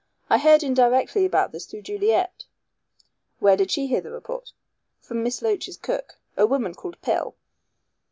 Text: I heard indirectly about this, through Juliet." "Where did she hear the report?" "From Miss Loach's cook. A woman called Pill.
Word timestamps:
I 0.31 0.39
heard 0.39 0.63
indirectly 0.63 1.25
about 1.25 1.51
this, 1.51 1.67
through 1.67 1.83
Juliet." 1.83 2.45
"Where 3.37 3.55
did 3.55 3.69
she 3.69 3.85
hear 3.85 4.01
the 4.01 4.09
report?" 4.09 4.51
"From 4.99 5.21
Miss 5.21 5.43
Loach's 5.43 5.77
cook. 5.77 6.15
A 6.35 6.47
woman 6.47 6.73
called 6.73 6.99
Pill. 7.03 7.35